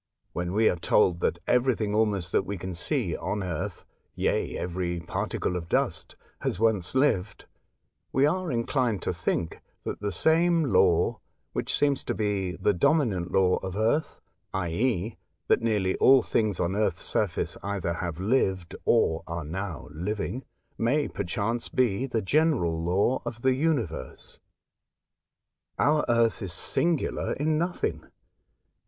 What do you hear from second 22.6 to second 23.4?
law